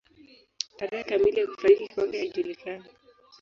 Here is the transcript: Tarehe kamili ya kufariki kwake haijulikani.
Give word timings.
Tarehe 0.77 1.03
kamili 1.03 1.39
ya 1.39 1.47
kufariki 1.47 1.87
kwake 1.87 2.17
haijulikani. 2.17 2.83